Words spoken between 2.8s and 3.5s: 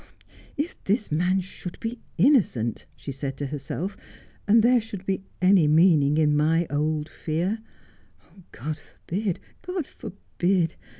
she said to